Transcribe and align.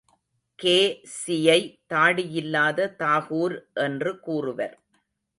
K. 0.59 0.77
சியை 1.17 1.57
தாடியில்லாத 1.93 2.87
தாகூர் 2.99 3.55
என்று 3.73 4.19
கூறுவர். 4.19 4.75